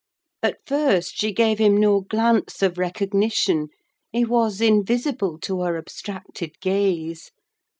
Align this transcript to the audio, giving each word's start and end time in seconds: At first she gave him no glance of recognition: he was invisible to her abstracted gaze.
At 0.41 0.57
first 0.65 1.15
she 1.19 1.31
gave 1.31 1.59
him 1.59 1.77
no 1.77 1.99
glance 1.99 2.63
of 2.63 2.79
recognition: 2.79 3.67
he 4.11 4.25
was 4.25 4.59
invisible 4.59 5.37
to 5.41 5.61
her 5.61 5.77
abstracted 5.77 6.59
gaze. 6.59 7.29